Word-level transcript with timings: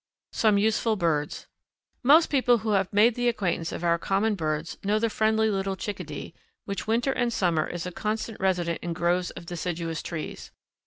Some 0.31 0.57
Useful 0.57 0.95
Birds. 0.95 1.45
Most 2.01 2.31
people 2.31 2.57
who 2.57 2.71
have 2.71 2.91
made 2.91 3.13
the 3.13 3.29
acquaintance 3.29 3.71
of 3.71 3.83
our 3.83 3.99
common 3.99 4.33
birds 4.33 4.79
know 4.83 4.97
the 4.97 5.11
friendly 5.11 5.47
little 5.47 5.75
Chickadee, 5.75 6.33
which 6.65 6.87
winter 6.87 7.11
and 7.11 7.31
summer 7.31 7.67
is 7.67 7.85
a 7.85 7.91
constant 7.91 8.39
resident 8.39 8.79
in 8.81 8.93
groves 8.93 9.29
of 9.29 9.45
deciduous 9.45 10.01
trees. 10.01 10.49